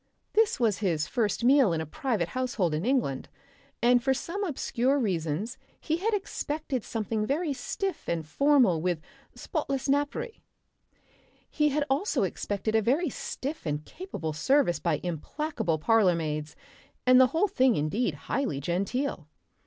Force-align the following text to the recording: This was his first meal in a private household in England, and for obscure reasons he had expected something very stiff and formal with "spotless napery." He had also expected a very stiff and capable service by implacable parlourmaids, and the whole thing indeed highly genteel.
This 0.33 0.59
was 0.59 0.79
his 0.79 1.05
first 1.05 1.43
meal 1.43 1.71
in 1.73 1.79
a 1.79 1.85
private 1.85 2.29
household 2.29 2.73
in 2.73 2.85
England, 2.87 3.29
and 3.83 4.01
for 4.03 4.13
obscure 4.47 4.97
reasons 4.97 5.59
he 5.79 5.97
had 5.97 6.11
expected 6.15 6.83
something 6.83 7.23
very 7.23 7.53
stiff 7.53 8.09
and 8.09 8.25
formal 8.25 8.81
with 8.81 8.99
"spotless 9.35 9.87
napery." 9.87 10.41
He 11.47 11.69
had 11.69 11.83
also 11.87 12.23
expected 12.23 12.73
a 12.73 12.81
very 12.81 13.11
stiff 13.11 13.67
and 13.67 13.85
capable 13.85 14.33
service 14.33 14.79
by 14.79 14.99
implacable 15.03 15.77
parlourmaids, 15.77 16.55
and 17.05 17.21
the 17.21 17.27
whole 17.27 17.47
thing 17.47 17.75
indeed 17.75 18.15
highly 18.25 18.59
genteel. 18.59 19.27